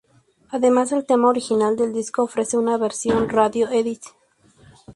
Además 0.49 0.89
del 0.89 1.05
tema 1.05 1.29
original 1.29 1.75
del 1.75 1.93
disco, 1.93 2.23
ofrece 2.23 2.57
una 2.57 2.75
versión 2.75 3.29
radio-edit. 3.29 4.01